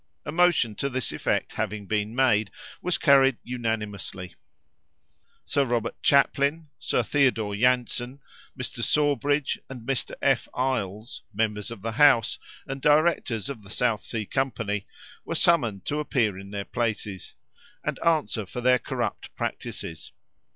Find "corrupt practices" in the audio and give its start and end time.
18.79-20.11